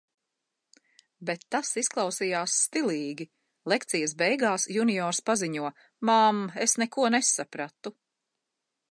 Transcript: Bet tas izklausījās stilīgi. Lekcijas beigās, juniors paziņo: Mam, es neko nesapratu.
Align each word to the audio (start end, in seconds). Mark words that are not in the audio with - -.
Bet 1.29 1.43
tas 1.55 1.73
izklausījās 1.81 2.55
stilīgi. 2.61 3.27
Lekcijas 3.73 4.15
beigās, 4.21 4.65
juniors 4.77 5.19
paziņo: 5.31 5.71
Mam, 6.11 6.39
es 6.65 6.75
neko 6.83 7.05
nesapratu. 7.17 7.93